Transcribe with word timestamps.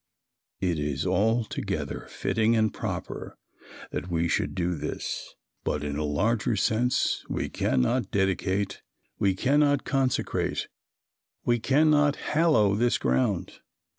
It 0.61 0.79
is 0.79 1.05
altogether 1.05 2.07
fitting 2.09 2.55
and 2.55 2.73
proper 2.73 3.37
that 3.91 4.09
we 4.09 4.27
should 4.27 4.55
do 4.55 4.73
this. 4.73 5.35
But 5.63 5.83
in 5.83 5.95
a 5.95 6.03
larger 6.05 6.55
sense 6.55 7.23
we 7.29 7.49
cannot 7.49 8.09
dedicate 8.09 8.81
we 9.19 9.35
cannot 9.35 9.83
consecrate 9.85 10.67
we 11.45 11.59
cannot 11.59 12.15
hallow 12.15 12.73
this 12.73 12.97
ground. 12.97 13.59